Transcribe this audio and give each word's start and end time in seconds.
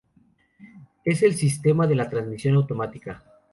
Es 1.05 1.21
el 1.21 1.35
sistema 1.35 1.85
de 1.85 1.93
la 1.93 2.09
Transmisión 2.09 2.55
automática. 2.55 3.23